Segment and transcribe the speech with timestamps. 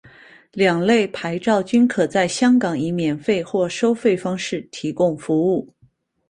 [0.53, 5.71] 两类牌照均可在香港以免费或收费方式提供服务。